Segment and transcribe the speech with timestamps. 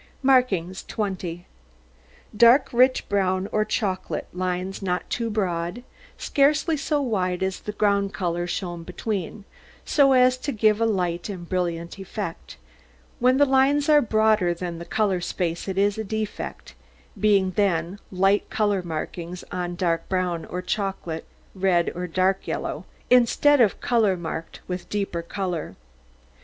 [0.23, 1.45] MARKINGS 20
[2.35, 5.83] Dark, rich brown or chocolate, lines not too broad,
[6.17, 9.45] scarcely so wide as the ground colour shown between,
[9.85, 12.57] so as to give a light and brilliant effect;
[13.19, 16.73] when the lines are broader than the colour space it is a defect,
[17.19, 23.61] being then light colour markings on dark brown or chocolate, red or dark yellow, instead
[23.61, 25.75] of colour marked with deeper colour.